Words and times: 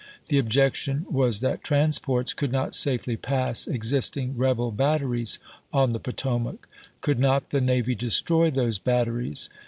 The 0.29 0.39
objection 0.39 1.05
was 1.11 1.41
that 1.41 1.63
transports 1.63 2.33
could 2.33 2.51
not 2.51 2.73
safely 2.73 3.15
pass 3.15 3.67
existing 3.67 4.35
rebel 4.35 4.71
batteries 4.71 5.37
on 5.71 5.93
the 5.93 5.99
Potomac. 5.99 6.67
Could 7.01 7.19
not 7.19 7.51
the 7.51 7.61
navy 7.61 7.93
destroy 7.93 8.49
those 8.49 8.79
batteries 8.79 9.47